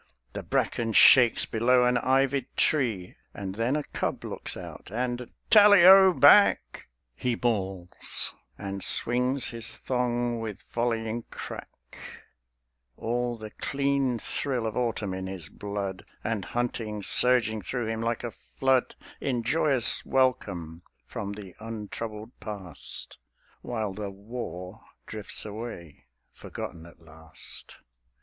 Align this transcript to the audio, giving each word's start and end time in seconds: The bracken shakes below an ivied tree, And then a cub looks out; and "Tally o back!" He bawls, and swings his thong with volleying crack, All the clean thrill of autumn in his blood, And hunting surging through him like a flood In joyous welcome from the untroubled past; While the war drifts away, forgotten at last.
The 0.33 0.41
bracken 0.41 0.93
shakes 0.93 1.45
below 1.45 1.83
an 1.85 1.95
ivied 1.99 2.47
tree, 2.57 3.17
And 3.35 3.53
then 3.53 3.75
a 3.75 3.83
cub 3.83 4.23
looks 4.25 4.57
out; 4.57 4.89
and 4.91 5.29
"Tally 5.51 5.85
o 5.85 6.11
back!" 6.11 6.87
He 7.13 7.35
bawls, 7.35 8.33
and 8.57 8.83
swings 8.83 9.49
his 9.49 9.77
thong 9.77 10.39
with 10.39 10.63
volleying 10.71 11.25
crack, 11.29 11.99
All 12.97 13.37
the 13.37 13.51
clean 13.51 14.17
thrill 14.17 14.65
of 14.65 14.75
autumn 14.75 15.13
in 15.13 15.27
his 15.27 15.49
blood, 15.49 16.03
And 16.23 16.45
hunting 16.45 17.03
surging 17.03 17.61
through 17.61 17.85
him 17.85 18.01
like 18.01 18.23
a 18.23 18.31
flood 18.31 18.95
In 19.19 19.43
joyous 19.43 20.03
welcome 20.03 20.81
from 21.05 21.33
the 21.33 21.53
untroubled 21.59 22.31
past; 22.39 23.19
While 23.61 23.93
the 23.93 24.09
war 24.09 24.81
drifts 25.05 25.45
away, 25.45 26.05
forgotten 26.33 26.87
at 26.87 26.99
last. 27.03 27.77